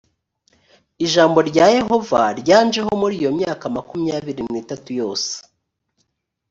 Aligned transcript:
ijambo 1.05 1.39
rya 1.49 1.65
yehova 1.77 2.21
ryanjeho 2.41 2.89
muri 3.01 3.13
iyo 3.21 3.31
myaka 3.39 3.65
makumyabiri 3.75 4.41
n’itatu 4.51 4.89
yose 4.99 5.31